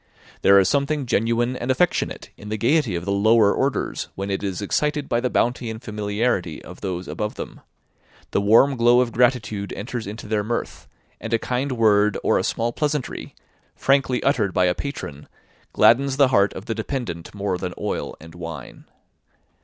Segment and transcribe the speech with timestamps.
[0.41, 4.41] There is something genuine and affectionate in the gaiety of the lower orders, when it
[4.41, 7.61] is excited by the bounty and familiarity of those above them;
[8.31, 10.87] the warm glow of gratitude enters into their mirth,
[11.19, 13.35] and a kind word or a small pleasantry,
[13.75, 15.27] frankly uttered by a patron,
[15.71, 18.85] gladdens the heart of the dependant more than oil and wine.